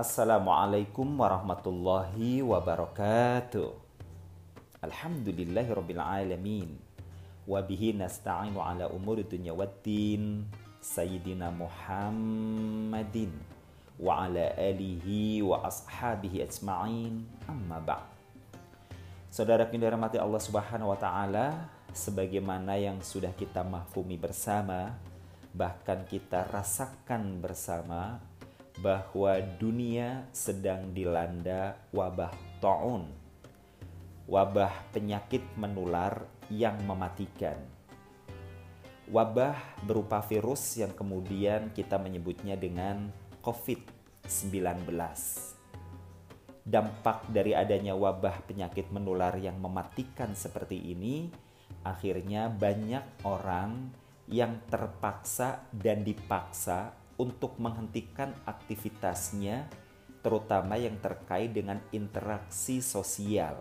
[0.00, 3.68] Assalamualaikum warahmatullahi wabarakatuh.
[4.80, 6.72] Alhamdulillahirabbil alamin.
[7.44, 10.48] Wa bihi nasta'inu ala umuri dunya waddin.
[10.80, 13.28] Sayyidina Muhammadin
[14.00, 17.20] wa ala alihi wa ashabihi ajma'in.
[17.44, 18.08] Amma ba'd.
[19.28, 24.96] Saudara yang dirahmati Allah Subhanahu wa taala, sebagaimana yang sudah kita mahfumi bersama,
[25.52, 28.29] bahkan kita rasakan bersama
[28.78, 32.30] bahwa dunia sedang dilanda wabah
[32.62, 33.10] taun,
[34.30, 37.58] wabah penyakit menular yang mematikan.
[39.10, 43.10] Wabah berupa virus yang kemudian kita menyebutnya dengan
[43.42, 44.86] COVID-19.
[46.62, 51.26] Dampak dari adanya wabah penyakit menular yang mematikan seperti ini,
[51.82, 53.90] akhirnya banyak orang
[54.30, 59.68] yang terpaksa dan dipaksa untuk menghentikan aktivitasnya,
[60.24, 63.60] terutama yang terkait dengan interaksi sosial.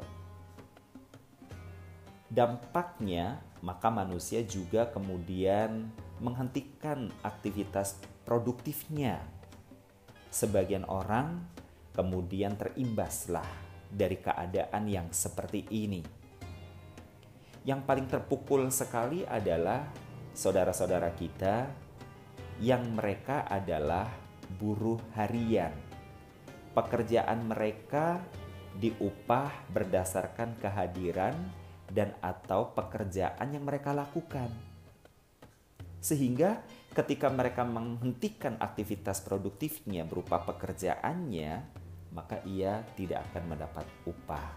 [2.31, 5.91] Dampaknya, maka manusia juga kemudian
[6.23, 9.19] menghentikan aktivitas produktifnya.
[10.31, 11.43] Sebagian orang
[11.91, 13.47] kemudian terimbaslah
[13.89, 16.05] dari keadaan yang seperti ini.
[17.65, 19.89] Yang paling terpukul sekali adalah
[20.31, 21.88] saudara-saudara kita
[22.59, 24.11] yang mereka adalah
[24.59, 25.71] buruh harian.
[26.75, 28.19] Pekerjaan mereka
[28.75, 31.35] diupah berdasarkan kehadiran
[31.89, 34.51] dan atau pekerjaan yang mereka lakukan.
[35.99, 36.63] Sehingga
[36.95, 41.51] ketika mereka menghentikan aktivitas produktifnya berupa pekerjaannya,
[42.15, 44.47] maka ia tidak akan mendapat upah.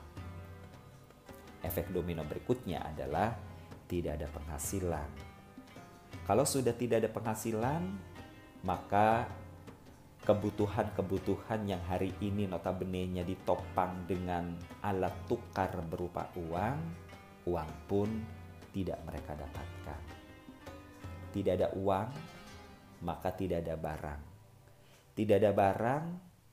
[1.62, 3.34] Efek domino berikutnya adalah
[3.87, 5.31] tidak ada penghasilan.
[6.23, 7.83] Kalau sudah tidak ada penghasilan,
[8.62, 9.27] maka
[10.23, 14.55] kebutuhan-kebutuhan yang hari ini notabene-nya ditopang dengan
[14.87, 16.78] alat tukar berupa uang,
[17.50, 18.06] uang pun
[18.70, 20.00] tidak mereka dapatkan.
[21.34, 22.09] Tidak ada uang,
[23.03, 24.22] maka tidak ada barang.
[25.19, 26.05] Tidak ada barang,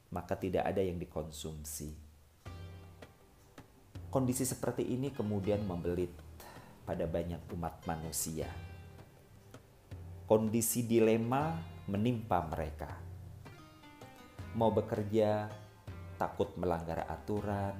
[0.10, 1.94] maka tidak ada yang dikonsumsi.
[4.10, 6.10] Kondisi seperti ini kemudian membelit
[6.82, 8.50] pada banyak umat manusia.
[10.30, 11.58] Kondisi dilema
[11.90, 13.02] menimpa mereka.
[14.54, 15.50] Mau bekerja,
[16.22, 17.74] takut melanggar aturan,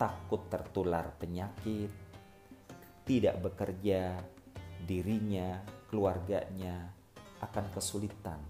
[0.00, 1.92] takut tertular penyakit,
[3.04, 4.16] tidak bekerja,
[4.88, 5.60] dirinya,
[5.92, 6.88] keluarganya
[7.44, 8.40] akan kesulitan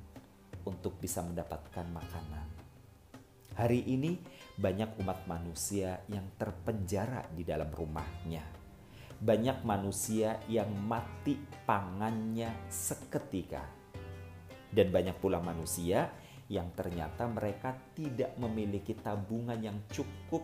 [0.62, 2.46] untuk bisa mendapatkan makanan.
[3.58, 4.14] Hari ini
[4.54, 8.61] banyak umat manusia yang terpenjara di dalam rumahnya.
[9.22, 13.62] Banyak manusia yang mati pangannya seketika.
[14.66, 16.10] Dan banyak pula manusia
[16.50, 20.42] yang ternyata mereka tidak memiliki tabungan yang cukup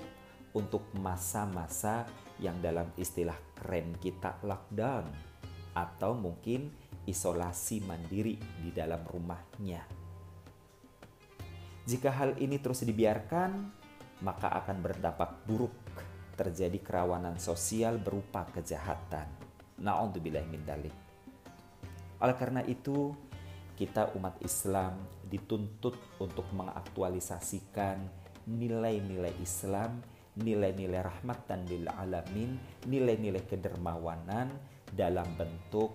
[0.54, 2.06] untuk masa-masa
[2.38, 5.10] yang dalam istilah keren kita lockdown
[5.74, 6.70] atau mungkin
[7.02, 9.82] isolasi mandiri di dalam rumahnya.
[11.82, 13.50] Jika hal ini terus dibiarkan,
[14.22, 15.74] maka akan berdampak buruk
[16.38, 19.26] terjadi kerawanan sosial berupa kejahatan.
[19.82, 20.94] Na'udzubillah min dalik.
[22.22, 23.10] Oleh karena itu,
[23.74, 24.94] kita umat Islam
[25.26, 27.98] dituntut untuk mengaktualisasikan
[28.46, 29.98] nilai-nilai Islam,
[30.38, 32.54] nilai-nilai rahmatan lil alamin,
[32.86, 34.54] nilai-nilai kedermawanan
[34.94, 35.90] dalam bentuk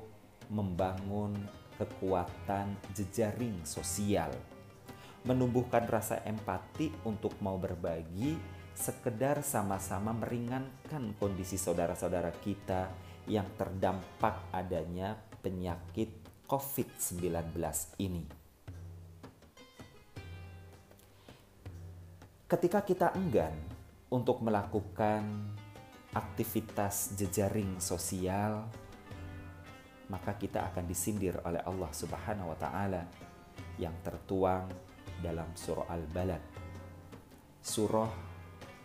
[0.51, 1.33] membangun
[1.79, 4.29] kekuatan jejaring sosial
[5.23, 8.35] menumbuhkan rasa empati untuk mau berbagi,
[8.73, 12.89] sekedar sama-sama meringankan kondisi saudara-saudara kita
[13.29, 16.09] yang terdampak adanya penyakit
[16.49, 17.55] COVID-19
[18.03, 18.23] ini.
[22.49, 23.55] Ketika kita enggan
[24.13, 25.25] untuk melakukan
[26.13, 28.69] aktivitas jejaring sosial,
[30.13, 33.09] maka kita akan disindir oleh Allah Subhanahu wa taala
[33.81, 34.69] yang tertuang
[35.23, 36.43] dalam surah Al-Balad.
[37.63, 38.32] Surah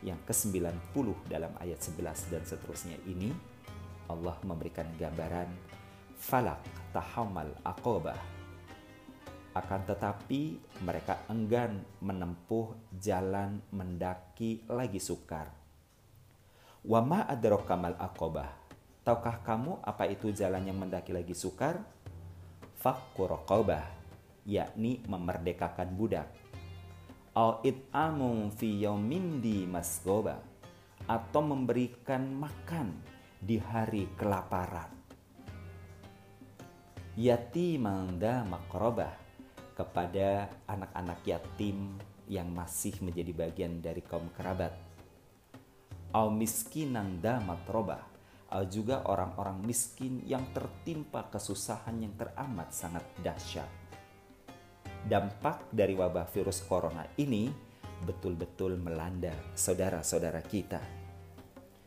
[0.02, 3.34] yang ke-90 dalam ayat 11 dan seterusnya ini
[4.06, 5.50] Allah memberikan gambaran
[6.16, 6.62] falak
[6.94, 8.38] tahamal aqobah
[9.58, 15.50] akan tetapi mereka enggan menempuh jalan mendaki lagi sukar.
[16.86, 18.54] Wama adrokamal akobah.
[19.02, 21.82] Tahukah kamu apa itu jalan yang mendaki lagi sukar?
[22.78, 23.82] Fakkurokobah
[24.46, 26.30] yakni memerdekakan budak.
[27.38, 30.42] Al it'amu fi yaumin di masgoba
[31.06, 32.98] atau memberikan makan
[33.38, 34.90] di hari kelaparan.
[37.14, 39.14] Yatiman da makrobah
[39.70, 41.94] kepada anak-anak yatim
[42.26, 44.74] yang masih menjadi bagian dari kaum kerabat.
[46.10, 48.02] Au miskinan damat robah,
[48.66, 53.87] juga orang-orang miskin yang tertimpa kesusahan yang teramat sangat dahsyat.
[55.08, 57.48] Dampak dari wabah virus corona ini
[58.04, 60.84] betul-betul melanda saudara-saudara kita.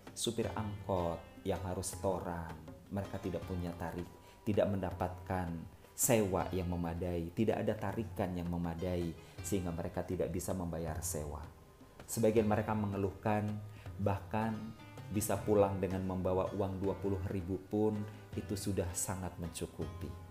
[0.10, 2.50] Supir angkot yang harus toran,
[2.90, 4.10] mereka tidak punya tarik,
[4.42, 5.54] tidak mendapatkan
[5.94, 9.14] sewa yang memadai, tidak ada tarikan yang memadai
[9.46, 11.46] sehingga mereka tidak bisa membayar sewa.
[12.10, 13.46] Sebagian mereka mengeluhkan
[14.02, 14.58] bahkan
[15.14, 18.02] bisa pulang dengan membawa uang 20 ribu pun
[18.34, 20.31] itu sudah sangat mencukupi.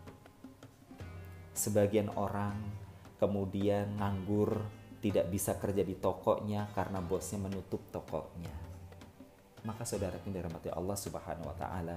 [1.54, 2.56] Sebagian orang
[3.20, 4.64] kemudian nganggur
[5.00, 8.52] tidak bisa kerja di tokonya karena bosnya menutup tokonya.
[9.64, 11.96] Maka saudara yang dirahmati Allah Subhanahu wa taala,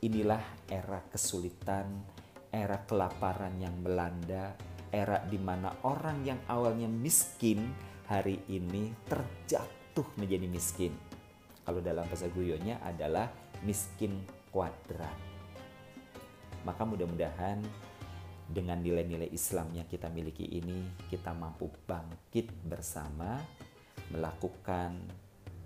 [0.00, 1.92] inilah era kesulitan,
[2.48, 4.56] era kelaparan yang melanda,
[4.88, 7.68] era di mana orang yang awalnya miskin
[8.08, 10.92] hari ini terjatuh menjadi miskin
[11.70, 13.30] kalau dalam bahasa guyonnya adalah
[13.62, 14.18] miskin
[14.50, 15.14] kuadrat.
[16.66, 17.62] Maka mudah-mudahan
[18.50, 23.38] dengan nilai-nilai Islam yang kita miliki ini, kita mampu bangkit bersama
[24.10, 24.98] melakukan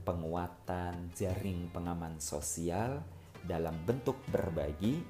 [0.05, 3.01] penguatan jaring pengaman sosial
[3.41, 5.01] dalam bentuk berbagi.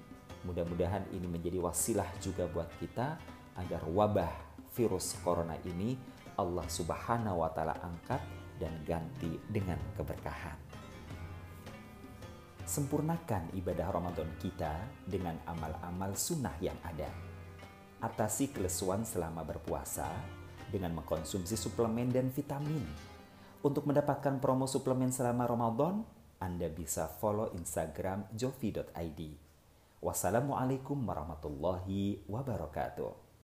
[0.47, 3.19] Mudah-mudahan ini menjadi wasilah juga buat kita
[3.59, 4.33] agar wabah
[4.79, 5.99] virus corona ini
[6.39, 8.23] Allah Subhanahu wa taala angkat
[8.63, 10.59] dan ganti dengan keberkahan.
[12.65, 14.73] Sempurnakan ibadah Ramadan kita
[15.05, 17.34] dengan amal-amal sunnah yang ada.
[18.05, 20.05] Atasi kelesuan selama berpuasa
[20.69, 22.85] dengan mengkonsumsi suplemen dan vitamin.
[23.65, 26.05] Untuk mendapatkan promo suplemen selama Ramadan,
[26.37, 29.21] Anda bisa follow Instagram jovi.id.
[30.05, 33.24] Wassalamualaikum warahmatullahi wabarakatuh.